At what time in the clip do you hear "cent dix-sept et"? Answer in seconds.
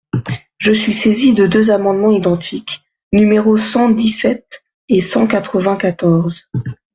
3.59-4.99